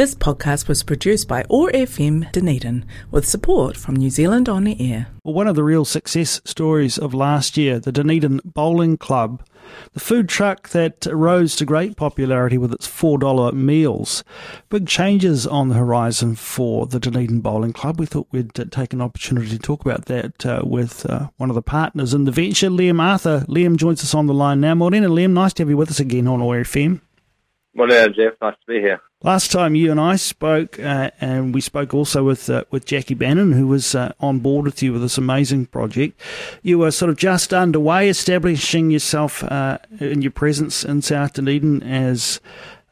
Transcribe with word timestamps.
This 0.00 0.14
podcast 0.14 0.66
was 0.66 0.82
produced 0.82 1.28
by 1.28 1.44
OAR 1.50 1.70
FM 1.72 2.32
Dunedin 2.32 2.86
with 3.10 3.28
support 3.28 3.76
from 3.76 3.96
New 3.96 4.08
Zealand 4.08 4.48
On 4.48 4.66
Air. 4.66 5.08
Well, 5.22 5.34
one 5.34 5.46
of 5.46 5.56
the 5.56 5.62
real 5.62 5.84
success 5.84 6.40
stories 6.46 6.96
of 6.96 7.12
last 7.12 7.58
year, 7.58 7.78
the 7.78 7.92
Dunedin 7.92 8.40
Bowling 8.42 8.96
Club, 8.96 9.44
the 9.92 10.00
food 10.00 10.26
truck 10.26 10.70
that 10.70 11.04
rose 11.04 11.54
to 11.56 11.66
great 11.66 11.98
popularity 11.98 12.56
with 12.56 12.72
its 12.72 12.88
$4 12.88 13.52
meals. 13.52 14.24
Big 14.70 14.86
changes 14.86 15.46
on 15.46 15.68
the 15.68 15.74
horizon 15.74 16.34
for 16.34 16.86
the 16.86 16.98
Dunedin 16.98 17.42
Bowling 17.42 17.74
Club. 17.74 18.00
We 18.00 18.06
thought 18.06 18.28
we'd 18.30 18.58
uh, 18.58 18.64
take 18.70 18.94
an 18.94 19.02
opportunity 19.02 19.50
to 19.50 19.58
talk 19.58 19.84
about 19.84 20.06
that 20.06 20.46
uh, 20.46 20.62
with 20.64 21.04
uh, 21.04 21.28
one 21.36 21.50
of 21.50 21.54
the 21.54 21.60
partners 21.60 22.14
in 22.14 22.24
the 22.24 22.32
venture, 22.32 22.70
Liam 22.70 23.02
Arthur. 23.02 23.44
Liam 23.50 23.76
joins 23.76 24.02
us 24.02 24.14
on 24.14 24.28
the 24.28 24.32
line 24.32 24.62
now. 24.62 24.74
Morning, 24.74 25.04
and 25.04 25.12
Liam, 25.12 25.32
nice 25.32 25.52
to 25.52 25.62
have 25.62 25.68
you 25.68 25.76
with 25.76 25.90
us 25.90 26.00
again 26.00 26.26
on 26.26 26.40
OAR 26.40 26.62
FM. 26.62 27.02
Morning, 27.74 28.14
Jeff. 28.16 28.32
Nice 28.40 28.54
to 28.54 28.66
be 28.66 28.80
here. 28.80 29.02
Last 29.22 29.52
time 29.52 29.74
you 29.74 29.90
and 29.90 30.00
I 30.00 30.16
spoke, 30.16 30.80
uh, 30.80 31.10
and 31.20 31.52
we 31.52 31.60
spoke 31.60 31.92
also 31.92 32.24
with 32.24 32.48
uh, 32.48 32.64
with 32.70 32.86
Jackie 32.86 33.12
Bannon, 33.12 33.52
who 33.52 33.66
was 33.66 33.94
uh, 33.94 34.14
on 34.18 34.38
board 34.38 34.64
with 34.64 34.82
you 34.82 34.94
with 34.94 35.02
this 35.02 35.18
amazing 35.18 35.66
project. 35.66 36.18
You 36.62 36.78
were 36.78 36.90
sort 36.90 37.10
of 37.10 37.18
just 37.18 37.52
underway, 37.52 38.08
establishing 38.08 38.90
yourself 38.90 39.44
uh, 39.44 39.76
in 39.98 40.22
your 40.22 40.30
presence 40.30 40.86
in 40.86 41.02
South 41.02 41.34
Dunedin 41.34 41.82
as 41.82 42.40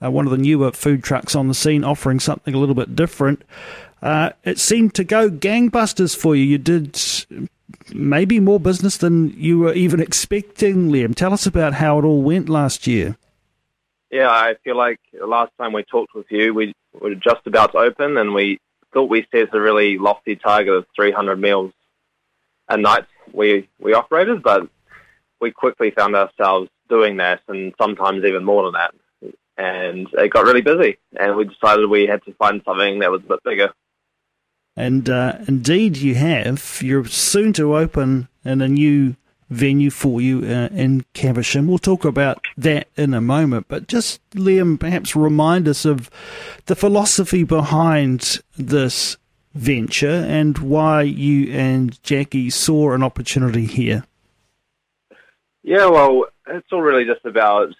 uh, 0.05 0.11
one 0.11 0.27
of 0.27 0.31
the 0.31 0.37
newer 0.37 0.71
food 0.71 1.03
trucks 1.03 1.35
on 1.35 1.49
the 1.49 1.55
scene, 1.55 1.83
offering 1.83 2.21
something 2.21 2.53
a 2.53 2.59
little 2.59 2.75
bit 2.75 2.95
different. 2.95 3.43
Uh, 4.03 4.29
it 4.45 4.59
seemed 4.59 4.95
to 4.97 5.05
go 5.05 5.31
gangbusters 5.31 6.15
for 6.15 6.37
you. 6.37 6.45
You 6.45 6.59
did 6.59 7.01
maybe 7.95 8.39
more 8.39 8.61
business 8.61 8.99
than 8.99 9.31
you 9.31 9.61
were 9.61 9.73
even 9.73 9.99
expecting, 9.99 10.91
Liam. 10.91 11.15
Tell 11.15 11.33
us 11.33 11.47
about 11.47 11.73
how 11.73 11.99
it 11.99 12.05
all 12.05 12.21
went 12.21 12.51
last 12.51 12.87
year. 12.87 13.17
Yeah, 14.11 14.31
I 14.31 14.55
feel 14.65 14.77
like 14.77 15.01
the 15.13 15.27
last 15.27 15.53
time 15.59 15.73
we 15.73 15.83
talked 15.85 16.15
with 16.15 16.27
you, 16.31 16.55
we 16.55 16.75
were 16.99 17.15
just 17.15 17.47
about 17.47 17.73
to 17.73 17.79
open, 17.79 18.17
and 18.17 18.35
we 18.35 18.59
thought 18.93 19.11
we 19.11 19.27
set 19.31 19.55
a 19.55 19.61
really 19.61 19.99
lofty 19.99 20.37
target 20.37 20.73
of 20.73 20.87
300 20.97 21.39
meals 21.39 21.73
a 22.69 22.77
night 22.77 23.05
we 23.33 23.69
we 23.79 23.95
operated, 23.95 24.43
but 24.43 24.69
we 25.41 25.51
quickly 25.51 25.91
found 25.91 26.17
ourselves 26.17 26.71
doing 26.89 27.19
that, 27.19 27.41
and 27.49 27.75
sometimes 27.81 28.25
even 28.25 28.45
more 28.45 28.65
than 28.65 28.73
that. 28.73 28.95
And 29.57 30.09
it 30.13 30.33
got 30.33 30.45
really 30.45 30.61
busy, 30.61 30.99
and 31.19 31.37
we 31.37 31.45
decided 31.45 31.89
we 31.89 32.07
had 32.07 32.23
to 32.25 32.35
find 32.35 32.63
something 32.65 33.01
that 33.01 33.11
was 33.11 33.23
a 33.25 33.29
bit 33.29 33.43
bigger. 33.45 33.73
And 34.77 35.11
uh, 35.11 35.39
indeed, 35.49 35.97
you 35.97 36.15
have. 36.15 36.81
You're 36.83 37.07
soon 37.07 37.53
to 37.55 37.77
open 37.77 38.29
in 38.45 38.61
a 38.61 38.69
new 38.69 39.17
venue 39.49 39.91
for 39.91 40.21
you 40.21 40.41
uh, 40.41 40.69
in 40.73 41.05
Caversham. 41.15 41.67
We'll 41.67 41.79
talk 41.79 42.05
about 42.05 42.45
that 42.57 42.89
in 42.97 43.15
a 43.15 43.21
moment, 43.21 43.67
but 43.69 43.87
just 43.87 44.21
Liam, 44.31 44.79
perhaps 44.79 45.17
remind 45.17 45.69
us 45.69 45.85
of 45.85 46.11
the 46.67 46.77
philosophy 46.77 47.45
behind 47.45 48.41
this 48.57 49.17
venture 49.55 50.25
and 50.29 50.59
why 50.59 51.03
you 51.03 51.51
and 51.53 52.01
Jackie 52.03 52.51
saw 52.51 52.93
an 52.93 53.03
opportunity 53.03 53.65
here. 53.65 54.05
Yeah, 55.63 55.87
well, 55.87 56.27
it's 56.47 56.69
all 56.73 56.83
really 56.83 57.05
just 57.05 57.25
about 57.25 57.71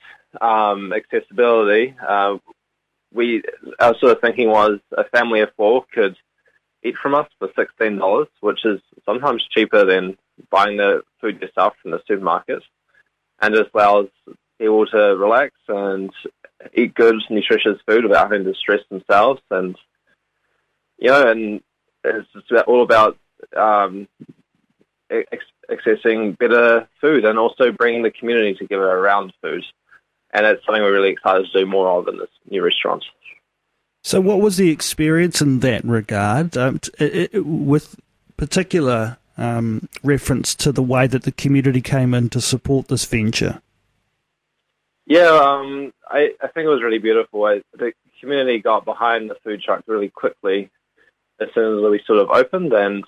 um, 0.41 0.93
accessibility. 0.93 1.95
Uh, 2.07 2.39
we 3.13 3.43
our 3.81 3.97
sort 3.99 4.13
of 4.13 4.21
thinking 4.21 4.49
was 4.49 4.81
a 4.97 5.05
family 5.05 5.41
of 5.41 5.51
four 5.57 5.85
could 5.93 6.17
eat 6.83 6.97
from 7.03 7.15
us 7.15 7.29
for 7.39 7.49
sixteen 7.57 7.97
dollars, 7.97 8.29
which 8.41 8.65
is 8.65 8.81
sometimes 9.07 9.47
cheaper 9.51 9.85
than 9.85 10.19
buying 10.51 10.77
the 10.77 11.03
food 11.21 11.41
yourself 11.41 11.75
from 11.83 11.93
the 11.93 12.03
supermarket, 12.07 12.63
and 13.41 13.55
as 13.55 13.67
well 13.73 14.01
as 14.01 14.35
people 14.59 14.87
to 14.87 15.17
relax 15.17 15.55
and 15.69 16.11
eat 16.75 16.95
good, 16.95 17.17
nutritious 17.31 17.79
food 17.87 18.05
without 18.05 18.31
having 18.31 18.45
to 18.45 18.55
stress 18.55 18.81
themselves. 18.91 19.41
And 19.51 19.77
you 20.99 21.11
know, 21.11 21.31
and 21.31 21.61
it's 22.05 22.29
just 22.33 22.53
all 22.67 22.83
about 22.83 23.17
um, 23.57 24.09
accessing 25.71 26.37
better 26.39 26.89
food 27.01 27.25
and 27.25 27.39
also 27.39 27.73
bringing 27.73 28.03
the 28.03 28.11
community 28.11 28.55
together 28.55 28.85
around 28.85 29.33
food. 29.43 29.65
And 30.31 30.45
it's 30.45 30.65
something 30.67 30.83
we're 30.83 30.93
really 30.93 31.11
excited 31.11 31.47
to 31.47 31.61
do 31.61 31.67
more 31.67 31.89
of 31.89 32.09
in 32.09 32.19
this 32.19 32.29
new 32.51 32.63
restaurant. 32.63 33.05
So, 34.03 34.21
what 34.21 34.41
was 34.41 34.57
the 34.57 34.71
experience 34.71 35.41
in 35.41 35.61
that 35.61 35.85
regard, 35.85 36.57
um, 36.57 36.81
it, 36.99 37.31
it, 37.35 37.45
with 37.45 37.97
particular 38.37 39.19
um, 39.39 39.89
reference 40.03 40.55
to 40.57 40.73
the 40.73 40.83
way 40.83 41.07
that 41.07 41.23
the 41.23 41.33
community 41.33 41.81
came 41.81 42.13
in 42.13 42.29
to 42.31 42.41
support 42.41 42.89
this 42.89 43.05
venture? 43.05 43.63
Yeah, 45.07 45.31
um, 45.31 45.95
I, 46.07 46.33
I, 46.43 46.49
think 46.49 46.67
it 46.67 46.69
was 46.69 46.83
really 46.83 46.99
beautiful. 46.99 47.45
I, 47.45 47.63
the 47.73 47.93
community 48.21 48.59
got 48.59 48.85
behind 48.85 49.31
the 49.31 49.37
food 49.43 49.63
truck 49.63 49.85
really 49.87 50.11
quickly 50.11 50.71
as 51.41 51.49
soon 51.55 51.79
as 51.79 51.91
we 51.91 52.03
sort 52.07 52.19
of 52.19 52.31
opened. 52.31 52.73
And 52.73 53.05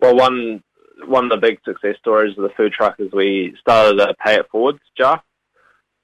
well, 0.00 0.16
one 0.16 0.62
one 1.06 1.24
of 1.24 1.30
the 1.30 1.36
big 1.36 1.60
success 1.64 1.96
stories 1.98 2.36
of 2.36 2.42
the 2.42 2.54
food 2.56 2.72
truck 2.72 2.96
is 2.98 3.12
we 3.12 3.54
started 3.60 4.00
a 4.00 4.14
pay 4.14 4.34
it 4.34 4.48
forwards 4.50 4.80
jar. 4.96 5.22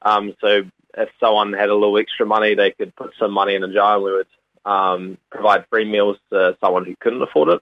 Um, 0.02 0.34
so 0.40 0.62
if 0.96 1.08
someone 1.20 1.52
had 1.52 1.68
a 1.68 1.74
little 1.74 1.98
extra 1.98 2.26
money, 2.26 2.54
they 2.54 2.72
could 2.72 2.94
put 2.94 3.12
some 3.18 3.32
money 3.32 3.54
in 3.54 3.64
a 3.64 3.72
jar, 3.72 3.96
and 3.96 4.04
we 4.04 4.12
would 4.12 4.26
um, 4.64 5.18
provide 5.30 5.66
free 5.68 5.84
meals 5.84 6.16
to 6.30 6.56
someone 6.60 6.84
who 6.84 6.94
couldn't 7.00 7.22
afford 7.22 7.48
it. 7.48 7.60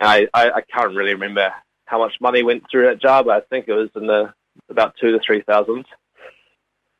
And 0.00 0.08
I, 0.08 0.26
I, 0.34 0.50
I 0.50 0.60
can't 0.62 0.94
really 0.94 1.14
remember 1.14 1.52
how 1.86 1.98
much 1.98 2.14
money 2.20 2.42
went 2.42 2.64
through 2.70 2.86
that 2.86 3.00
but 3.22 3.36
I 3.36 3.40
think 3.40 3.68
it 3.68 3.74
was 3.74 3.90
in 3.94 4.06
the 4.06 4.32
about 4.68 4.94
two 5.00 5.12
to 5.12 5.20
three 5.24 5.42
thousand. 5.42 5.84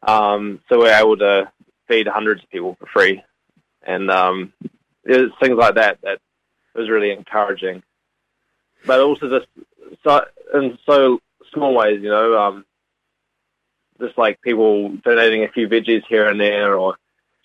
Um, 0.07 0.61
so 0.69 0.83
we 0.83 0.91
are 0.91 1.01
able 1.01 1.17
to 1.19 1.51
feed 1.89 2.07
hundreds 2.07 2.43
of 2.43 2.51
people 2.51 2.77
for 2.79 2.87
free, 2.87 3.23
and 3.83 4.11
um, 4.11 4.53
was 5.07 5.31
things 5.41 5.57
like 5.57 5.77
that 5.77 5.99
that 6.03 6.19
was 6.75 6.91
really 6.91 7.11
encouraging. 7.11 7.83
But 8.87 9.01
also 9.01 9.31
just 9.31 9.47
so 10.07 10.25
in 10.53 10.79
so 10.85 11.21
small 11.53 11.75
ways, 11.75 12.03
you 12.03 12.11
know, 12.11 12.39
um, 12.39 12.65
just 14.01 14.19
like 14.19 14.41
people 14.43 14.91
donating 15.05 15.45
a 15.45 15.53
few 15.53 15.69
veggies 15.69 16.03
here 16.09 16.29
and 16.29 16.41
there, 16.41 16.77
or 16.77 16.97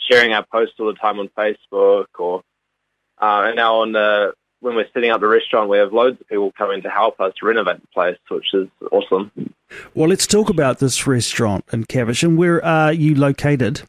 sharing 0.10 0.34
our 0.34 0.46
posts 0.52 0.76
all 0.80 0.88
the 0.88 0.94
time 0.94 1.20
on 1.20 1.30
Facebook, 1.30 2.08
or 2.18 2.44
uh, 3.22 3.44
and 3.48 3.56
now 3.56 3.82
on 3.82 3.94
the 3.94 4.34
when 4.62 4.76
we're 4.76 4.88
setting 4.94 5.12
up 5.12 5.22
the 5.22 5.28
restaurant, 5.28 5.70
we 5.70 5.78
have 5.78 5.94
loads 5.94 6.20
of 6.20 6.28
people 6.28 6.52
coming 6.58 6.82
to 6.82 6.90
help 6.90 7.20
us 7.20 7.34
renovate 7.42 7.82
the 7.82 7.88
place, 7.88 8.18
which 8.30 8.54
is 8.54 8.68
awesome. 8.92 9.32
Well, 9.94 10.10
let's 10.10 10.28
talk 10.28 10.50
about 10.50 10.80
this 10.80 11.08
restaurant 11.08 11.66
in 11.72 11.86
Caversham. 11.86 12.36
Where 12.36 12.64
are 12.64 12.92
you 12.92 13.16
located? 13.16 13.84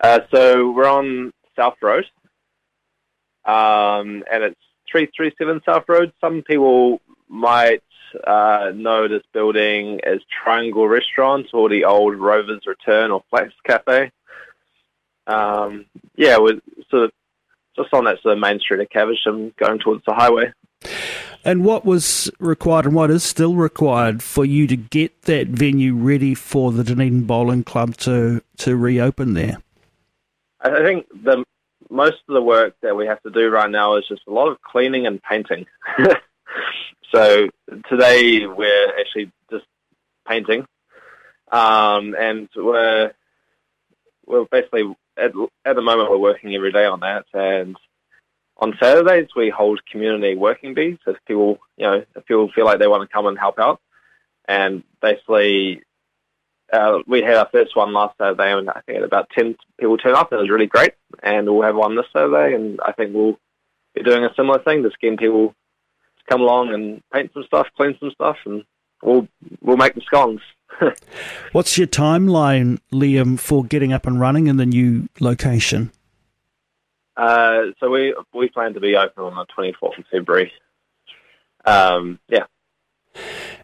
Uh, 0.00 0.20
so 0.32 0.70
we're 0.70 0.88
on 0.88 1.32
South 1.56 1.74
Road, 1.82 2.04
um, 3.44 4.22
and 4.30 4.44
it's 4.44 4.60
three 4.90 5.08
three 5.16 5.32
seven 5.36 5.60
South 5.66 5.84
Road. 5.88 6.12
Some 6.20 6.42
people 6.42 7.00
might 7.28 7.82
uh, 8.26 8.70
know 8.74 9.08
this 9.08 9.24
building 9.32 10.00
as 10.04 10.20
Triangle 10.44 10.86
Restaurant 10.86 11.48
or 11.52 11.68
the 11.68 11.84
old 11.84 12.16
Rovers 12.16 12.62
Return 12.66 13.10
or 13.10 13.22
Flex 13.28 13.52
Cafe. 13.66 14.12
Um, 15.26 15.86
yeah, 16.16 16.38
we're 16.38 16.60
sort 16.90 17.04
of 17.04 17.12
just 17.78 17.94
on 17.94 18.04
that 18.04 18.20
sort 18.20 18.34
of 18.34 18.40
main 18.40 18.58
street 18.60 18.80
of 18.80 18.90
Caversham 18.90 19.54
going 19.58 19.78
towards 19.78 20.04
the 20.06 20.12
highway. 20.12 20.52
And 21.44 21.64
what 21.64 21.84
was 21.84 22.30
required 22.38 22.84
and 22.84 22.94
what 22.94 23.10
is 23.10 23.22
still 23.22 23.54
required 23.54 24.22
for 24.22 24.44
you 24.44 24.66
to 24.66 24.76
get 24.76 25.22
that 25.22 25.48
venue 25.48 25.94
ready 25.94 26.34
for 26.34 26.72
the 26.72 26.84
Dunedin 26.84 27.24
Bowling 27.24 27.64
Club 27.64 27.96
to, 27.98 28.42
to 28.58 28.76
reopen 28.76 29.34
there? 29.34 29.58
I 30.60 30.82
think 30.82 31.06
the 31.10 31.44
most 31.90 32.16
of 32.28 32.34
the 32.34 32.42
work 32.42 32.74
that 32.82 32.96
we 32.96 33.06
have 33.06 33.22
to 33.22 33.30
do 33.30 33.48
right 33.48 33.70
now 33.70 33.96
is 33.96 34.04
just 34.08 34.22
a 34.26 34.32
lot 34.32 34.48
of 34.48 34.60
cleaning 34.60 35.06
and 35.06 35.22
painting. 35.22 35.66
so 37.12 37.48
today 37.88 38.46
we're 38.46 38.98
actually 38.98 39.30
just 39.50 39.64
painting, 40.26 40.66
um, 41.52 42.14
and 42.18 42.48
we're 42.56 43.12
we're 44.26 44.44
basically 44.50 44.94
at, 45.18 45.32
at 45.64 45.76
the 45.76 45.82
moment, 45.82 46.10
we're 46.10 46.18
working 46.18 46.54
every 46.54 46.72
day 46.72 46.84
on 46.84 47.00
that. 47.00 47.26
And 47.34 47.76
on 48.56 48.76
Saturdays, 48.80 49.28
we 49.36 49.50
hold 49.50 49.80
community 49.86 50.34
working 50.34 50.74
bees. 50.74 50.98
If 51.06 51.16
people, 51.26 51.58
you 51.76 51.86
know, 51.86 52.04
if 52.14 52.26
people 52.26 52.50
feel 52.54 52.64
like 52.64 52.78
they 52.78 52.88
want 52.88 53.08
to 53.08 53.12
come 53.12 53.26
and 53.26 53.38
help 53.38 53.58
out, 53.58 53.80
and 54.46 54.82
basically, 55.00 55.82
uh, 56.72 56.98
we 57.06 57.22
had 57.22 57.36
our 57.36 57.48
first 57.52 57.76
one 57.76 57.92
last 57.92 58.16
Saturday, 58.18 58.52
and 58.52 58.68
I 58.70 58.80
think 58.86 59.04
about 59.04 59.30
ten 59.30 59.56
people 59.78 59.98
turn 59.98 60.14
up, 60.14 60.32
and 60.32 60.38
it 60.38 60.42
was 60.42 60.50
really 60.50 60.66
great. 60.66 60.94
And 61.22 61.48
we'll 61.48 61.62
have 61.62 61.76
one 61.76 61.96
this 61.96 62.06
Saturday, 62.12 62.54
and 62.54 62.80
I 62.84 62.92
think 62.92 63.14
we'll 63.14 63.38
be 63.94 64.02
doing 64.02 64.24
a 64.24 64.34
similar 64.34 64.58
thing, 64.60 64.82
just 64.82 65.00
getting 65.00 65.18
people 65.18 65.48
to 65.48 66.24
come 66.28 66.40
along 66.40 66.72
and 66.72 67.02
paint 67.12 67.30
some 67.32 67.44
stuff, 67.44 67.68
clean 67.76 67.96
some 68.00 68.10
stuff, 68.10 68.36
and 68.44 68.64
we'll 69.02 69.28
we'll 69.60 69.76
make 69.76 69.94
the 69.94 70.00
scones. 70.00 70.40
What's 71.52 71.76
your 71.76 71.86
timeline, 71.86 72.78
Liam, 72.92 73.38
for 73.38 73.64
getting 73.64 73.92
up 73.92 74.06
and 74.06 74.20
running 74.20 74.46
in 74.46 74.56
the 74.56 74.66
new 74.66 75.08
location? 75.20 75.90
Uh, 77.16 77.72
so 77.80 77.90
we 77.90 78.14
we 78.32 78.48
plan 78.48 78.74
to 78.74 78.80
be 78.80 78.96
open 78.96 79.24
on 79.24 79.34
the 79.34 79.44
twenty 79.52 79.72
fourth 79.72 79.98
of 79.98 80.04
February. 80.10 80.52
Um, 81.64 82.20
yeah. 82.28 82.44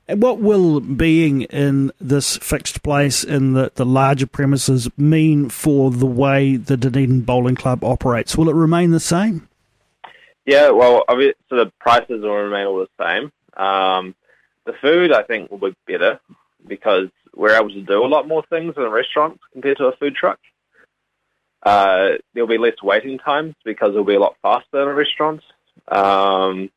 And 0.07 0.21
what 0.21 0.39
will 0.39 0.81
being 0.81 1.43
in 1.43 1.91
this 1.99 2.37
fixed 2.37 2.83
place 2.83 3.25
in 3.25 3.55
the, 3.55 3.73
the 3.75 3.87
larger 3.87 4.27
premises 4.27 4.91
mean 4.99 5.49
for 5.49 5.91
the 5.91 6.07
way 6.07 6.57
the 6.57 6.77
Dunedin 6.77 7.23
Bowling 7.23 7.55
Club 7.55 7.83
operates? 7.83 8.37
Will 8.37 8.51
it 8.51 8.55
remain 8.55 8.91
the 8.91 9.01
same? 9.01 9.49
Yeah, 10.45 10.71
well, 10.71 11.05
obviously, 11.09 11.37
so 11.49 11.57
the 11.57 11.73
prices 11.81 12.21
will 12.23 12.35
remain 12.35 12.67
all 12.67 12.87
the 12.87 13.03
same. 13.03 13.33
Um, 13.57 14.15
the 14.67 14.75
food, 14.83 15.11
I 15.11 15.23
think, 15.23 15.51
will 15.51 15.59
be 15.59 15.75
better 15.87 16.21
because 16.67 17.09
we're 17.35 17.55
able 17.57 17.71
to 17.71 17.83
do 17.83 18.05
a 18.05 18.07
lot 18.07 18.29
more 18.29 18.45
things 18.49 18.75
in 18.77 18.83
a 18.83 18.91
restaurant 18.91 19.41
compared 19.53 19.79
to 19.79 19.87
a 19.87 19.97
food 19.97 20.15
truck. 20.15 20.39
Uh, 21.63 22.11
there'll 22.33 22.49
be 22.49 22.59
less 22.59 22.81
waiting 22.83 23.19
times 23.19 23.55
because 23.65 23.91
it'll 23.91 24.05
be 24.05 24.15
a 24.15 24.21
lot 24.21 24.37
faster 24.43 24.83
in 24.83 24.89
a 24.89 24.95
restaurant. 24.95 25.43
Um, 25.89 26.71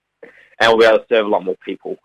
and 0.59 0.69
we'll 0.69 0.79
be 0.79 0.85
able 0.85 0.99
to 0.99 1.05
serve 1.09 1.25
a 1.25 1.29
lot 1.29 1.45
more 1.45 1.57
people. 1.63 1.97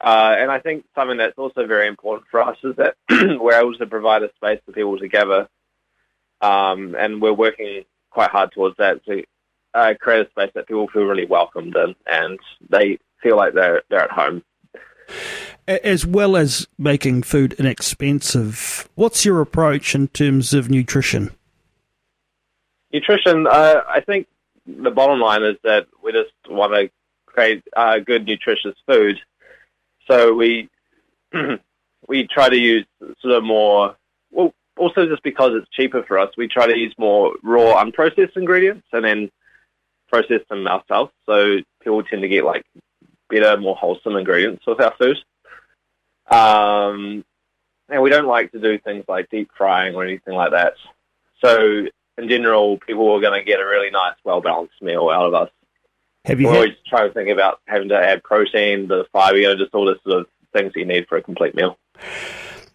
Uh, 0.00 0.34
and 0.38 0.50
I 0.50 0.60
think 0.60 0.84
something 0.94 1.18
that's 1.18 1.36
also 1.36 1.66
very 1.66 1.86
important 1.86 2.26
for 2.30 2.40
us 2.40 2.56
is 2.64 2.74
that 2.76 2.94
we're 3.10 3.60
able 3.60 3.74
to 3.74 3.86
provide 3.86 4.22
a 4.22 4.30
space 4.34 4.60
for 4.64 4.72
people 4.72 4.98
to 4.98 5.08
gather. 5.08 5.48
Um, 6.40 6.96
and 6.98 7.20
we're 7.20 7.34
working 7.34 7.84
quite 8.10 8.30
hard 8.30 8.52
towards 8.52 8.78
that 8.78 9.04
to 9.04 9.22
uh, 9.74 9.94
create 10.00 10.26
a 10.26 10.30
space 10.30 10.50
that 10.54 10.66
people 10.66 10.88
feel 10.88 11.04
really 11.04 11.26
welcomed 11.26 11.76
in 11.76 11.94
and 12.06 12.38
they 12.68 12.98
feel 13.22 13.36
like 13.36 13.52
they're, 13.52 13.82
they're 13.90 14.04
at 14.04 14.10
home. 14.10 14.42
As 15.70 16.04
well 16.04 16.36
as 16.36 16.66
making 16.78 17.22
food 17.22 17.52
inexpensive, 17.52 18.88
what's 18.96 19.24
your 19.24 19.40
approach 19.40 19.94
in 19.94 20.08
terms 20.08 20.52
of 20.52 20.68
nutrition? 20.68 21.30
Nutrition, 22.92 23.46
uh, 23.46 23.82
I 23.88 24.00
think 24.00 24.26
the 24.66 24.90
bottom 24.90 25.20
line 25.20 25.44
is 25.44 25.54
that 25.62 25.86
we 26.02 26.10
just 26.10 26.32
want 26.48 26.72
to 26.72 26.90
create 27.24 27.62
uh, 27.76 28.00
good, 28.00 28.26
nutritious 28.26 28.74
food. 28.84 29.20
So 30.08 30.34
we 30.34 30.68
we 32.08 32.26
try 32.26 32.48
to 32.48 32.58
use 32.58 32.84
sort 33.20 33.34
of 33.34 33.44
more. 33.44 33.94
Well, 34.32 34.52
also 34.76 35.06
just 35.06 35.22
because 35.22 35.52
it's 35.54 35.70
cheaper 35.70 36.02
for 36.02 36.18
us, 36.18 36.30
we 36.36 36.48
try 36.48 36.66
to 36.66 36.76
use 36.76 36.92
more 36.98 37.36
raw, 37.44 37.80
unprocessed 37.80 38.36
ingredients 38.36 38.88
and 38.92 39.04
then 39.04 39.30
process 40.08 40.40
them 40.48 40.66
ourselves. 40.66 41.12
So 41.26 41.58
people 41.80 42.02
tend 42.02 42.22
to 42.22 42.28
get 42.28 42.44
like 42.44 42.64
better, 43.28 43.56
more 43.56 43.76
wholesome 43.76 44.16
ingredients 44.16 44.66
with 44.66 44.80
our 44.80 44.94
food. 44.98 45.16
Um, 46.30 47.24
and 47.88 48.02
we 48.02 48.10
don't 48.10 48.26
like 48.26 48.52
to 48.52 48.60
do 48.60 48.78
things 48.78 49.04
like 49.08 49.30
deep 49.30 49.50
frying 49.56 49.94
or 49.94 50.04
anything 50.04 50.34
like 50.34 50.52
that. 50.52 50.74
So 51.44 51.86
in 52.18 52.28
general, 52.28 52.78
people 52.78 53.10
are 53.12 53.20
going 53.20 53.38
to 53.38 53.44
get 53.44 53.60
a 53.60 53.66
really 53.66 53.90
nice, 53.90 54.14
well 54.24 54.40
balanced 54.40 54.80
meal 54.80 55.08
out 55.08 55.26
of 55.26 55.34
us. 55.34 55.50
Have 56.24 56.40
you 56.40 56.46
We're 56.46 56.52
had, 56.52 56.58
always 56.58 56.76
trying 56.86 57.08
to 57.08 57.14
think 57.14 57.30
about 57.30 57.60
having 57.66 57.88
to 57.88 57.96
add 57.96 58.22
protein, 58.22 58.88
the 58.88 59.06
fiber, 59.12 59.38
you 59.38 59.48
know, 59.48 59.56
just 59.56 59.74
all 59.74 59.86
the 59.86 59.98
sort 60.04 60.20
of 60.20 60.26
things 60.52 60.72
that 60.72 60.80
you 60.80 60.86
need 60.86 61.08
for 61.08 61.16
a 61.16 61.22
complete 61.22 61.54
meal. 61.54 61.78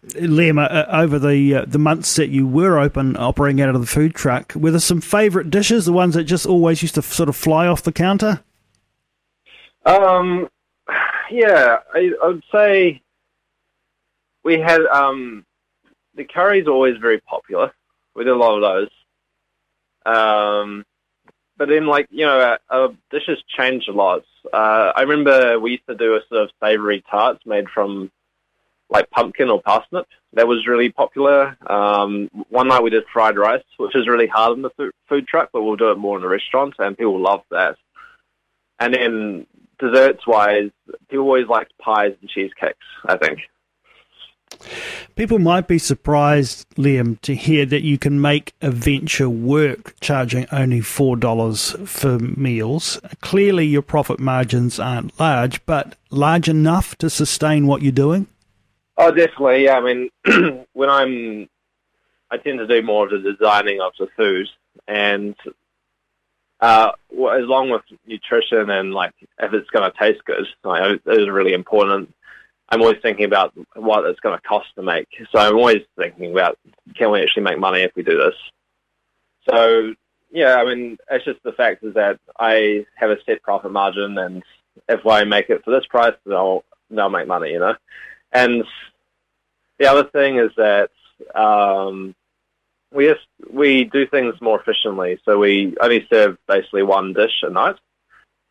Liam, 0.08 0.62
uh, 0.62 0.86
over 0.88 1.18
the 1.18 1.56
uh, 1.56 1.64
the 1.66 1.78
months 1.78 2.14
that 2.16 2.28
you 2.28 2.46
were 2.46 2.78
open, 2.78 3.16
operating 3.16 3.60
out 3.60 3.74
of 3.74 3.80
the 3.80 3.86
food 3.86 4.14
truck, 4.14 4.54
were 4.54 4.70
there 4.70 4.80
some 4.80 5.00
favourite 5.00 5.50
dishes, 5.50 5.84
the 5.84 5.92
ones 5.92 6.14
that 6.14 6.24
just 6.24 6.46
always 6.46 6.80
used 6.82 6.94
to 6.94 7.00
f- 7.00 7.12
sort 7.12 7.28
of 7.28 7.34
fly 7.34 7.66
off 7.66 7.82
the 7.82 7.92
counter? 7.92 8.40
Um, 9.84 10.48
yeah, 11.30 11.78
I, 11.92 12.12
I 12.22 12.26
would 12.28 12.44
say 12.52 13.02
we 14.46 14.60
had 14.60 14.82
um, 14.86 15.44
the 16.14 16.24
curries 16.24 16.68
are 16.68 16.70
always 16.70 16.96
very 16.98 17.20
popular. 17.20 17.72
We 18.14 18.22
did 18.24 18.32
a 18.32 18.36
lot 18.36 18.54
of 18.56 18.62
those. 18.62 18.90
Um, 20.06 20.84
but 21.58 21.68
then, 21.68 21.86
like 21.86 22.06
you 22.10 22.24
know, 22.24 22.40
our, 22.40 22.58
our 22.70 22.88
dishes 23.10 23.42
changed 23.48 23.88
a 23.88 23.92
lot. 23.92 24.22
Uh, 24.52 24.92
I 24.94 25.02
remember 25.02 25.58
we 25.58 25.72
used 25.72 25.86
to 25.88 25.96
do 25.96 26.14
a 26.14 26.20
sort 26.28 26.42
of 26.42 26.50
savoury 26.62 27.02
tarts 27.10 27.44
made 27.44 27.68
from 27.68 28.12
like 28.88 29.10
pumpkin 29.10 29.50
or 29.50 29.60
parsnip. 29.60 30.06
That 30.34 30.46
was 30.46 30.68
really 30.68 30.90
popular. 30.90 31.56
Um, 31.68 32.30
one 32.48 32.68
night 32.68 32.84
we 32.84 32.90
did 32.90 33.02
fried 33.12 33.36
rice, 33.36 33.64
which 33.78 33.96
is 33.96 34.06
really 34.06 34.28
hard 34.28 34.56
in 34.56 34.62
the 34.62 34.92
food, 35.08 35.26
truck, 35.26 35.50
but 35.52 35.62
we'll 35.62 35.74
do 35.74 35.90
it 35.90 35.98
more 35.98 36.16
in 36.16 36.22
the 36.22 36.28
restaurant, 36.28 36.74
and 36.78 36.96
people 36.96 37.20
love 37.20 37.42
that. 37.50 37.76
And 38.78 38.94
then 38.94 39.46
desserts 39.80 40.24
wise, 40.24 40.70
people 41.10 41.24
always 41.24 41.48
liked 41.48 41.76
pies 41.78 42.14
and 42.20 42.30
cheesecakes. 42.30 42.86
I 43.06 43.16
think. 43.16 43.40
People 45.16 45.38
might 45.38 45.66
be 45.66 45.78
surprised, 45.78 46.68
Liam, 46.76 47.20
to 47.22 47.34
hear 47.34 47.64
that 47.66 47.82
you 47.82 47.98
can 47.98 48.20
make 48.20 48.52
a 48.60 48.70
venture 48.70 49.30
work 49.30 49.94
charging 50.00 50.46
only 50.52 50.80
$4 50.80 51.88
for 51.88 52.18
meals. 52.18 53.00
Clearly, 53.22 53.66
your 53.66 53.82
profit 53.82 54.20
margins 54.20 54.78
aren't 54.78 55.18
large, 55.18 55.64
but 55.64 55.96
large 56.10 56.48
enough 56.48 56.96
to 56.96 57.08
sustain 57.08 57.66
what 57.66 57.82
you're 57.82 57.92
doing? 57.92 58.26
Oh, 58.98 59.10
definitely. 59.10 59.64
Yeah, 59.64 59.78
I 59.78 59.80
mean, 59.80 60.10
when 60.72 60.90
I'm, 60.90 61.48
I 62.30 62.36
tend 62.36 62.58
to 62.58 62.66
do 62.66 62.82
more 62.82 63.06
of 63.06 63.10
the 63.10 63.32
designing 63.32 63.80
of 63.80 63.92
the 63.98 64.08
food, 64.16 64.48
and 64.86 65.34
uh, 66.60 66.92
well, 67.10 67.34
as 67.34 67.46
long 67.46 67.70
with 67.70 67.82
nutrition 68.06 68.70
and 68.70 68.94
like 68.94 69.12
if 69.38 69.52
it's 69.52 69.68
going 69.70 69.90
to 69.90 69.98
taste 69.98 70.24
good, 70.24 70.46
like, 70.64 71.00
really 71.04 71.52
important. 71.52 72.14
I'm 72.68 72.80
always 72.82 72.98
thinking 73.00 73.24
about 73.24 73.54
what 73.74 74.04
it's 74.06 74.20
going 74.20 74.36
to 74.36 74.42
cost 74.42 74.66
to 74.74 74.82
make. 74.82 75.08
So 75.30 75.38
I'm 75.38 75.56
always 75.56 75.82
thinking 75.96 76.32
about 76.32 76.58
can 76.96 77.10
we 77.10 77.22
actually 77.22 77.44
make 77.44 77.58
money 77.58 77.82
if 77.82 77.92
we 77.94 78.02
do 78.02 78.16
this. 78.18 78.34
So 79.48 79.94
yeah, 80.30 80.56
I 80.56 80.64
mean, 80.64 80.98
it's 81.10 81.24
just 81.24 81.42
the 81.44 81.52
fact 81.52 81.84
is 81.84 81.94
that 81.94 82.18
I 82.38 82.84
have 82.96 83.10
a 83.10 83.16
set 83.24 83.42
profit 83.42 83.70
margin, 83.70 84.18
and 84.18 84.42
if 84.88 85.06
I 85.06 85.24
make 85.24 85.48
it 85.50 85.64
for 85.64 85.70
this 85.70 85.86
price, 85.86 86.14
then 86.24 86.36
I'll 86.36 86.64
they'll 86.90 87.08
make 87.08 87.28
money, 87.28 87.52
you 87.52 87.60
know. 87.60 87.74
And 88.32 88.64
the 89.78 89.86
other 89.86 90.04
thing 90.04 90.38
is 90.38 90.50
that 90.56 90.90
um, 91.34 92.14
we 92.92 93.06
just, 93.06 93.26
we 93.50 93.84
do 93.84 94.06
things 94.06 94.34
more 94.40 94.60
efficiently. 94.60 95.18
So 95.24 95.38
we 95.38 95.76
only 95.80 96.06
serve 96.10 96.38
basically 96.46 96.82
one 96.82 97.12
dish 97.12 97.42
a 97.42 97.50
night. 97.50 97.76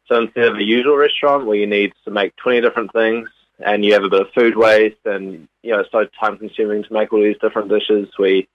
So 0.08 0.22
instead 0.22 0.48
of 0.48 0.56
a 0.56 0.64
usual 0.64 0.98
restaurant 0.98 1.46
where 1.46 1.58
you 1.58 1.68
need 1.68 1.94
to 2.06 2.12
make 2.12 2.36
20 2.38 2.62
different 2.62 2.94
things 2.94 3.30
and 3.60 3.86
you 3.86 3.94
have 3.94 4.04
a 4.04 4.10
bit 4.10 4.22
of 4.22 4.28
food 4.34 4.58
waste 4.58 5.06
and, 5.06 5.48
you 5.64 5.72
know, 5.72 5.80
it's 5.80 5.92
so 5.92 6.06
time 6.20 6.38
consuming 6.38 6.84
to 6.84 6.94
make 6.94 7.14
all 7.14 7.22
these 7.22 7.38
different 7.42 7.70
dishes, 7.70 8.10
we, 8.20 8.48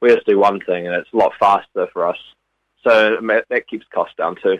we 0.00 0.14
just 0.14 0.26
do 0.26 0.38
one 0.38 0.60
thing 0.60 0.86
and 0.86 0.94
it's 0.94 1.12
a 1.12 1.16
lot 1.16 1.32
faster 1.38 1.88
for 1.92 2.06
us. 2.06 2.18
So 2.84 3.18
that 3.50 3.68
keeps 3.68 3.86
costs 3.92 4.14
down 4.16 4.36
too. 4.42 4.58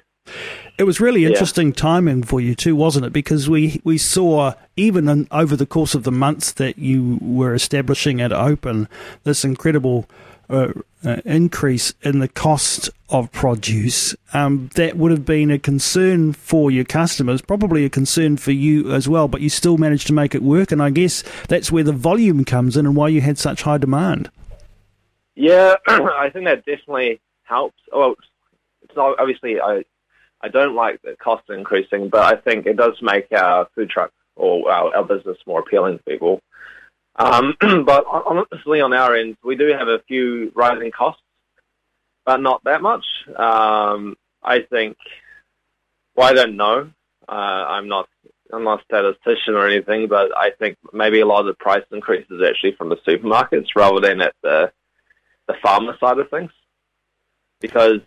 It 0.76 0.82
was 0.82 1.00
really 1.00 1.24
interesting 1.24 1.68
yeah. 1.68 1.74
timing 1.74 2.24
for 2.24 2.40
you 2.40 2.56
too, 2.56 2.74
wasn't 2.74 3.06
it? 3.06 3.12
Because 3.12 3.48
we, 3.48 3.80
we 3.84 3.96
saw 3.96 4.54
even 4.76 5.08
in, 5.08 5.28
over 5.30 5.54
the 5.54 5.66
course 5.66 5.94
of 5.94 6.02
the 6.02 6.10
months 6.10 6.52
that 6.52 6.78
you 6.78 7.18
were 7.22 7.54
establishing 7.54 8.18
it 8.18 8.32
open, 8.32 8.88
this 9.22 9.44
incredible 9.44 10.08
uh, 10.48 10.72
uh, 11.04 11.16
increase 11.25 11.94
in 12.02 12.19
the 12.19 12.28
cost 12.28 12.90
of 13.08 13.31
produce, 13.32 14.14
um, 14.32 14.70
that 14.75 14.96
would 14.96 15.10
have 15.10 15.24
been 15.24 15.50
a 15.50 15.58
concern 15.58 16.32
for 16.32 16.70
your 16.70 16.84
customers, 16.84 17.41
probably 17.41 17.84
a 17.84 17.91
concern 17.91 18.36
for 18.36 18.53
you 18.53 18.93
as 18.93 19.08
well, 19.08 19.29
but 19.29 19.41
you 19.41 19.48
still 19.48 19.79
managed 19.79 20.06
to 20.06 20.12
make 20.12 20.34
it 20.34 20.43
work. 20.43 20.72
And 20.72 20.82
I 20.82 20.91
guess 20.91 21.22
that's 21.48 21.70
where 21.70 21.84
the 21.84 21.93
volume 21.93 22.44
comes 22.44 22.76
in 22.76 22.86
and 22.86 22.96
why 22.96 23.08
you 23.08 23.20
had 23.20 23.38
such 23.38 23.62
high 23.62 23.79
demand. 23.79 24.31
Yeah, 25.34 25.76
I 25.86 26.31
think 26.31 26.46
that 26.46 26.65
definitely 26.65 27.20
helps. 27.44 27.79
Well, 27.93 28.15
it's 28.82 28.96
not, 28.96 29.19
obviously, 29.20 29.60
I, 29.60 29.84
I 30.41 30.48
don't 30.48 30.74
like 30.74 31.03
the 31.03 31.17
cost 31.17 31.48
increasing, 31.48 32.08
but 32.08 32.24
I 32.24 32.41
think 32.41 32.67
it 32.67 32.76
does 32.76 32.96
make 33.00 33.31
our 33.32 33.69
food 33.74 33.91
truck 33.91 34.12
or 34.34 34.70
our, 34.70 34.94
our 34.96 35.05
business 35.05 35.38
more 35.46 35.60
appealing 35.60 35.98
to 35.98 36.05
people. 36.05 36.41
Um, 37.19 37.56
but 37.85 38.05
honestly, 38.06 38.81
on 38.81 38.93
our 38.93 39.17
end, 39.17 39.37
we 39.43 39.56
do 39.56 39.69
have 39.69 39.89
a 39.89 40.03
few 40.06 40.53
rising 40.55 40.91
costs, 40.91 41.23
but 42.25 42.41
not 42.41 42.63
that 42.65 42.82
much. 42.82 43.05
Um, 43.37 44.17
I 44.43 44.61
think. 44.61 44.96
Well, 46.15 46.29
I 46.29 46.32
don't 46.32 46.56
know. 46.56 46.91
Uh, 47.29 47.32
I'm 47.32 47.89
not. 47.89 48.08
I'm 48.53 48.65
not 48.65 48.81
a 48.81 48.85
statistician 48.85 49.55
or 49.55 49.67
anything, 49.67 50.06
but 50.08 50.37
I 50.37 50.51
think 50.51 50.77
maybe 50.93 51.20
a 51.20 51.27
lot 51.27 51.41
of 51.41 51.46
the 51.46 51.55
price 51.55 51.85
increase 51.91 52.27
is 52.31 52.43
actually 52.46 52.77
from 52.77 52.91
the 52.91 52.96
supermarkets 52.96 53.69
rather 53.75 54.01
than 54.01 54.20
at 54.20 54.35
the 54.43 54.73
the 55.49 55.55
farmer 55.63 55.96
side 55.99 56.19
of 56.19 56.31
things, 56.31 56.53
because 57.61 58.01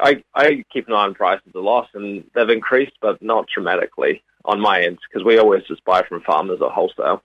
I 0.00 0.22
I 0.34 0.64
keep 0.72 0.88
an 0.88 0.94
eye 0.94 1.04
on 1.04 1.14
prices 1.14 1.52
a 1.54 1.60
lot, 1.60 1.88
and 1.94 2.24
they've 2.34 2.50
increased, 2.50 2.96
but 3.00 3.22
not 3.22 3.46
dramatically 3.52 4.22
on 4.44 4.60
my 4.60 4.82
end 4.82 4.98
because 5.08 5.24
we 5.24 5.38
always 5.38 5.62
just 5.64 5.84
buy 5.84 6.02
from 6.02 6.22
farmers 6.22 6.60
at 6.62 6.70
wholesale 6.70 7.22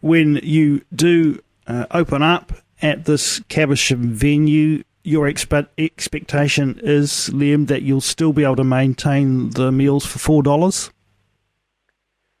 when 0.00 0.40
you 0.42 0.82
do 0.94 1.40
uh, 1.66 1.86
open 1.90 2.22
up 2.22 2.52
at 2.82 3.04
this 3.04 3.40
Caversham 3.48 4.12
venue, 4.12 4.82
your 5.02 5.28
expect- 5.28 5.78
expectation 5.78 6.80
is, 6.82 7.30
Liam, 7.32 7.66
that 7.68 7.82
you'll 7.82 8.00
still 8.00 8.32
be 8.32 8.44
able 8.44 8.56
to 8.56 8.64
maintain 8.64 9.50
the 9.50 9.70
meals 9.72 10.04
for 10.06 10.18
four 10.18 10.42
dollars. 10.42 10.90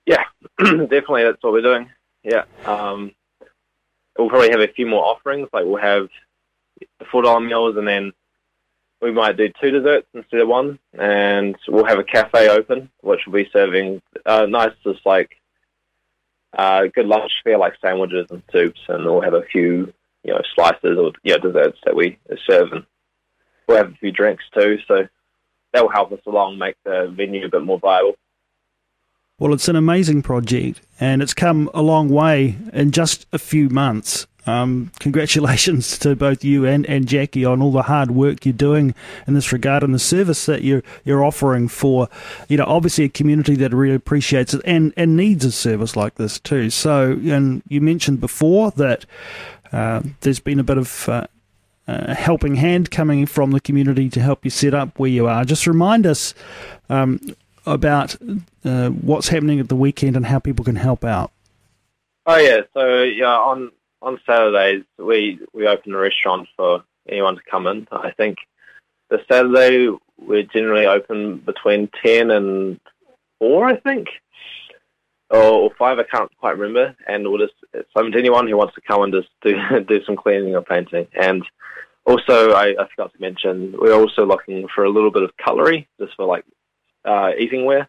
Yeah, 0.06 0.24
definitely. 0.58 1.24
That's 1.24 1.42
what 1.42 1.52
we're 1.52 1.62
doing. 1.62 1.88
Yeah, 2.22 2.44
um, 2.64 3.12
we'll 4.18 4.28
probably 4.28 4.50
have 4.50 4.60
a 4.60 4.68
few 4.68 4.86
more 4.86 5.04
offerings. 5.04 5.48
Like 5.52 5.64
we'll 5.64 5.80
have 5.80 6.08
the 6.98 7.04
four 7.10 7.22
dollar 7.22 7.40
meals, 7.40 7.76
and 7.76 7.86
then 7.86 8.12
we 9.00 9.12
might 9.12 9.36
do 9.36 9.50
two 9.60 9.70
desserts 9.70 10.06
instead 10.14 10.40
of 10.40 10.48
one, 10.48 10.78
and 10.98 11.56
we'll 11.68 11.84
have 11.84 11.98
a 11.98 12.04
cafe 12.04 12.48
open, 12.48 12.90
which 13.00 13.20
will 13.26 13.32
be 13.32 13.48
serving 13.52 14.02
uh, 14.26 14.46
nice, 14.46 14.72
just 14.84 15.04
like 15.06 15.39
uh, 16.56 16.86
good 16.94 17.06
lunch 17.06 17.32
fare 17.44 17.58
like 17.58 17.74
sandwiches 17.80 18.26
and 18.30 18.42
soups, 18.52 18.80
and 18.88 19.04
we'll 19.04 19.20
have 19.20 19.34
a 19.34 19.42
few 19.42 19.92
you 20.24 20.32
know 20.32 20.40
slices 20.54 20.98
or 20.98 21.12
you 21.22 21.32
know, 21.32 21.38
desserts 21.38 21.78
that 21.84 21.96
we 21.96 22.18
serve, 22.48 22.72
and 22.72 22.84
we'll 23.66 23.78
have 23.78 23.92
a 23.92 23.96
few 23.96 24.12
drinks 24.12 24.44
too. 24.54 24.78
So 24.86 25.06
that 25.72 25.82
will 25.82 25.90
help 25.90 26.12
us 26.12 26.20
along, 26.26 26.58
make 26.58 26.76
the 26.84 27.12
venue 27.14 27.46
a 27.46 27.48
bit 27.48 27.62
more 27.62 27.78
viable. 27.78 28.16
Well, 29.38 29.54
it's 29.54 29.68
an 29.68 29.76
amazing 29.76 30.22
project, 30.22 30.82
and 30.98 31.22
it's 31.22 31.32
come 31.32 31.70
a 31.72 31.80
long 31.80 32.10
way 32.10 32.56
in 32.74 32.90
just 32.90 33.26
a 33.32 33.38
few 33.38 33.70
months. 33.70 34.26
Um, 34.46 34.90
congratulations 34.98 35.98
to 36.00 36.16
both 36.16 36.44
you 36.44 36.64
and, 36.66 36.86
and 36.86 37.06
Jackie 37.06 37.44
on 37.44 37.60
all 37.60 37.72
the 37.72 37.82
hard 37.82 38.10
work 38.10 38.44
you're 38.44 38.52
doing 38.52 38.94
in 39.26 39.34
this 39.34 39.52
regard 39.52 39.82
and 39.82 39.94
the 39.94 39.98
service 39.98 40.46
that 40.46 40.62
you're 40.62 40.82
you're 41.04 41.24
offering 41.24 41.68
for, 41.68 42.08
you 42.48 42.56
know, 42.56 42.64
obviously 42.66 43.04
a 43.04 43.08
community 43.08 43.54
that 43.56 43.72
really 43.72 43.94
appreciates 43.94 44.54
it 44.54 44.62
and, 44.64 44.92
and 44.96 45.16
needs 45.16 45.44
a 45.44 45.52
service 45.52 45.96
like 45.96 46.16
this 46.16 46.38
too. 46.38 46.70
So, 46.70 47.12
and 47.12 47.62
you 47.68 47.80
mentioned 47.80 48.20
before 48.20 48.70
that 48.72 49.04
uh, 49.72 50.02
there's 50.20 50.40
been 50.40 50.58
a 50.58 50.64
bit 50.64 50.78
of 50.78 51.08
uh, 51.08 51.26
uh, 51.86 52.14
helping 52.14 52.56
hand 52.56 52.90
coming 52.90 53.26
from 53.26 53.50
the 53.50 53.60
community 53.60 54.08
to 54.10 54.20
help 54.20 54.44
you 54.44 54.50
set 54.50 54.74
up 54.74 54.98
where 54.98 55.10
you 55.10 55.26
are. 55.26 55.44
Just 55.44 55.66
remind 55.66 56.06
us 56.06 56.34
um, 56.88 57.20
about 57.66 58.16
uh, 58.64 58.90
what's 58.90 59.28
happening 59.28 59.60
at 59.60 59.68
the 59.68 59.76
weekend 59.76 60.16
and 60.16 60.26
how 60.26 60.38
people 60.38 60.64
can 60.64 60.76
help 60.76 61.04
out. 61.04 61.32
Oh 62.26 62.36
yeah, 62.36 62.60
so 62.74 63.02
yeah, 63.02 63.36
on 63.36 63.72
on 64.02 64.20
Saturdays 64.26 64.84
we 64.98 65.38
we 65.52 65.66
open 65.66 65.94
a 65.94 65.98
restaurant 65.98 66.48
for 66.56 66.84
anyone 67.08 67.36
to 67.36 67.42
come 67.50 67.66
in. 67.66 67.86
I 67.92 68.10
think 68.12 68.38
the 69.08 69.20
Saturday 69.30 69.94
we're 70.18 70.42
generally 70.42 70.86
open 70.86 71.38
between 71.38 71.90
ten 72.02 72.30
and 72.30 72.80
four, 73.38 73.66
I 73.66 73.76
think, 73.76 74.08
or, 75.30 75.70
five. 75.78 75.98
I 75.98 76.04
can't 76.04 76.30
quite 76.38 76.58
remember. 76.58 76.94
And 77.06 77.28
we'll 77.28 77.38
just 77.38 77.54
it's 77.72 77.90
open 77.96 78.12
to 78.12 78.18
anyone 78.18 78.48
who 78.48 78.56
wants 78.56 78.74
to 78.74 78.80
come 78.80 79.02
and 79.02 79.12
just 79.12 79.28
do 79.42 79.56
do 79.88 80.04
some 80.04 80.16
cleaning 80.16 80.54
or 80.54 80.62
painting. 80.62 81.06
And 81.20 81.44
also, 82.04 82.52
I, 82.52 82.68
I 82.70 82.88
forgot 82.88 83.12
to 83.12 83.20
mention 83.20 83.74
we're 83.78 83.94
also 83.94 84.24
looking 84.24 84.66
for 84.74 84.84
a 84.84 84.90
little 84.90 85.10
bit 85.10 85.22
of 85.22 85.36
cutlery, 85.36 85.88
just 85.98 86.14
for 86.16 86.24
like 86.24 86.44
uh, 87.04 87.32
eatingware. 87.38 87.86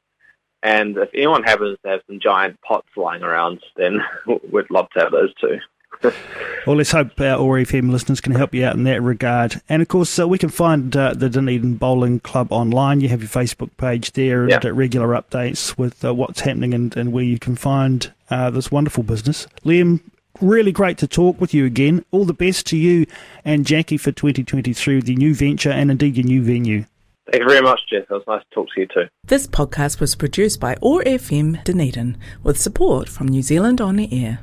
And 0.64 0.96
if 0.98 1.10
anyone 1.16 1.44
happens 1.44 1.80
to 1.84 1.90
have 1.90 2.02
some 2.06 2.20
giant 2.20 2.62
pots 2.62 2.88
lying 2.96 3.24
around, 3.24 3.62
then 3.76 4.00
we'd 4.52 4.70
love 4.70 4.90
to 4.92 5.00
have 5.00 5.12
those 5.12 5.34
too. 5.36 5.60
well, 6.68 6.76
let's 6.76 6.92
hope 6.92 7.20
our 7.20 7.38
OAR 7.38 7.58
FM 7.60 7.92
listeners 7.92 8.22
can 8.22 8.34
help 8.34 8.54
you 8.54 8.66
out 8.66 8.76
in 8.76 8.84
that 8.84 9.02
regard. 9.02 9.62
And 9.70 9.82
of 9.82 9.88
course, 9.88 10.18
uh, 10.20 10.28
we 10.28 10.38
can 10.38 10.50
find 10.50 10.96
uh, 10.96 11.14
the 11.14 11.30
Dunedin 11.30 11.76
Bowling 11.76 12.20
Club 12.20 12.52
online. 12.52 13.02
You 13.02 13.10
have 13.10 13.22
your 13.22 13.30
Facebook 13.30 13.70
page 13.78 14.14
there 14.14 14.46
and 14.48 14.66
uh, 14.66 14.74
regular 14.74 15.10
updates 15.10 15.78
with 15.78 16.04
uh, 16.04 16.14
what's 16.14 16.42
happening 16.42 16.74
and, 16.74 16.96
and, 16.96 17.12
where 17.12 17.24
you 17.24 17.40
can 17.40 17.56
find 17.56 18.12
uh, 18.30 18.50
this 18.50 18.72
wonderful 18.72 19.04
business. 19.04 19.48
Liam, 19.64 20.02
really 20.40 20.72
great 20.72 20.98
to 21.00 21.08
talk 21.08 21.40
with 21.40 21.54
you 21.54 21.66
again. 21.66 22.06
All 22.12 22.26
the 22.26 22.34
best 22.34 22.66
to 22.68 22.78
you 22.78 23.06
and 23.46 23.66
Jackie 23.66 23.98
for 23.98 24.12
2023, 24.12 25.02
the 25.02 25.16
new 25.16 25.36
venture 25.36 25.72
and 25.72 25.92
indeed 25.92 26.18
your 26.18 26.26
new 26.26 26.42
venue. 26.44 26.86
Thank 27.32 27.44
you 27.44 27.50
very 27.50 27.62
much, 27.62 27.80
Jeff. 27.90 28.04
It 28.04 28.10
was 28.10 28.24
nice 28.28 28.44
to 28.44 28.56
talk 28.56 28.68
to 28.76 28.82
you 28.82 28.88
too. 28.88 29.08
This 29.24 29.48
podcast 29.48 30.02
was 30.02 30.16
produced 30.16 30.60
by 30.60 30.76
OAR 30.82 31.02
FM 31.04 31.64
Dunedin 31.64 32.18
with 32.44 32.60
support 32.60 33.08
from 33.08 33.28
New 33.28 33.42
Zealand 33.42 33.80
On 33.80 33.96
the 33.96 34.10
Air. 34.12 34.40